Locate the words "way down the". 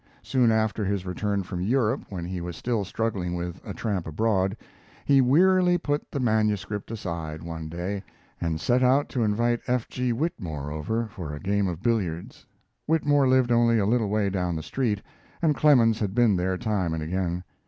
14.09-14.63